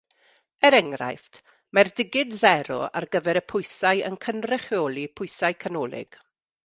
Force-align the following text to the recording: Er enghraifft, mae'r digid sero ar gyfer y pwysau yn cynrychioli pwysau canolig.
Er 0.69 0.75
enghraifft, 0.77 1.37
mae'r 1.77 1.91
digid 1.99 2.33
sero 2.39 2.77
ar 3.01 3.07
gyfer 3.17 3.41
y 3.43 3.43
pwysau 3.53 4.01
yn 4.09 4.19
cynrychioli 4.25 5.05
pwysau 5.21 5.59
canolig. 5.67 6.19